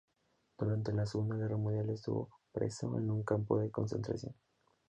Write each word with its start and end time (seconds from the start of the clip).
Durante 0.57 0.91
la 0.93 1.05
Segunda 1.05 1.35
Guerra 1.35 1.57
Mundial 1.57 1.91
estuvo 1.91 2.27
preso 2.51 2.87
en 2.97 3.11
un 3.11 3.21
campo 3.21 3.59
de 3.59 3.69
concentración. 3.69 4.33